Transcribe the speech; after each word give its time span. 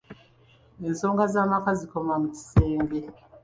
Ensonga 0.87 1.23
z’amaka 1.33 1.71
zikoma 1.79 2.13
mu 2.21 2.27
kisenge. 2.35 2.99